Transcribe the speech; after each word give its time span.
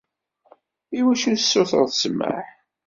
«Iwacu 0.99 1.31
tessutureḍ 1.37 1.89
ssmaḥ?» 1.93 2.47